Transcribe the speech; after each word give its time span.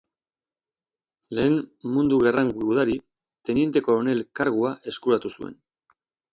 Lehen 1.39 1.57
Mundu 1.97 2.19
Gerran 2.23 2.49
gudari, 2.63 2.97
teniente-koronel 3.51 4.27
kargua 4.43 4.75
eskuratu 4.95 5.37
zuen. 5.39 5.57